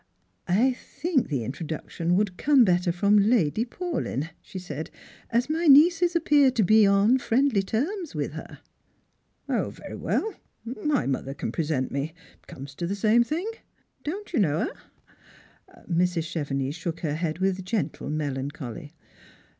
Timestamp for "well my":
9.95-11.05